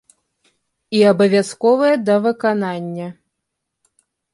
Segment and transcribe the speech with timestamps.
[1.01, 3.07] І абавязковыя да выканання!